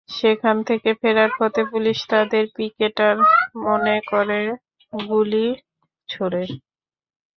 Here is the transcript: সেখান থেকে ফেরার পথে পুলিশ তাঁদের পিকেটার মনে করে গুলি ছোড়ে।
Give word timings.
সেখান 0.11 0.55
থেকে 0.69 0.89
ফেরার 1.01 1.31
পথে 1.39 1.61
পুলিশ 1.71 1.97
তাঁদের 2.11 2.45
পিকেটার 2.55 3.15
মনে 3.65 3.97
করে 4.11 4.39
গুলি 4.93 5.47
ছোড়ে। 6.09 6.43